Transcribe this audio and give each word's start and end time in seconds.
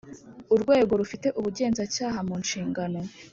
Urwego 0.53 0.91
rufite 1.01 1.27
ubugenzacyaha 1.39 2.19
mu 2.27 2.35
nshingano 2.43 2.99